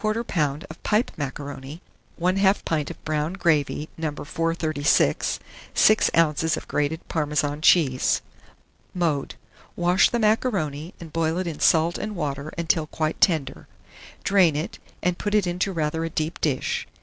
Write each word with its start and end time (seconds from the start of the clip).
of 0.03 0.67
pipe 0.81 1.11
macaroni, 1.15 1.79
1/2 2.19 2.65
pint 2.65 2.89
of 2.89 3.05
brown 3.05 3.33
gravy 3.33 3.87
No. 3.99 4.11
436, 4.11 5.37
6 5.75 6.09
oz. 6.15 6.57
of 6.57 6.67
grated 6.67 7.07
Parmesan 7.07 7.61
cheese. 7.61 8.21
Mode. 8.95 9.35
Wash 9.75 10.09
the 10.09 10.17
macaroni, 10.17 10.95
and 10.99 11.13
boil 11.13 11.37
it 11.37 11.45
in 11.45 11.59
salt 11.59 11.99
and 11.99 12.15
water 12.15 12.51
until 12.57 12.87
quite 12.87 13.21
tender; 13.21 13.67
drain 14.23 14.55
it, 14.55 14.79
and 15.03 15.19
put 15.19 15.35
it 15.35 15.45
into 15.45 15.71
rather 15.71 16.03
a 16.03 16.09
deep 16.09 16.41
dish. 16.41 16.87